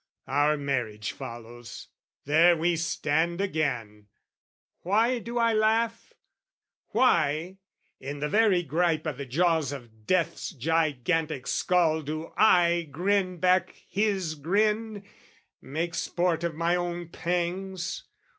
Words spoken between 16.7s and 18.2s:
own pangs?